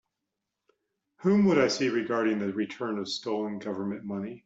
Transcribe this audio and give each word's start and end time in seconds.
Whom 1.17 1.45
would 1.45 1.59
I 1.59 1.67
see 1.67 1.89
regarding 1.89 2.39
the 2.39 2.51
return 2.51 2.97
of 2.97 3.07
stolen 3.07 3.59
Government 3.59 4.03
money? 4.03 4.39